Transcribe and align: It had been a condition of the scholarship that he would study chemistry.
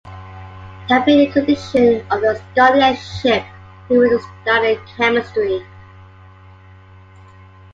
It 0.03 0.87
had 0.89 1.05
been 1.05 1.29
a 1.29 1.31
condition 1.31 2.03
of 2.09 2.21
the 2.21 2.33
scholarship 2.53 3.43
that 3.43 3.85
he 3.87 3.97
would 3.99 4.19
study 4.41 4.79
chemistry. 4.97 5.63